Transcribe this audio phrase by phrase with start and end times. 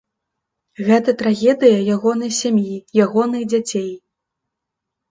[0.87, 2.75] Гэта трагедыя ягонай сям'і,
[3.07, 3.91] ягоных дзяцей.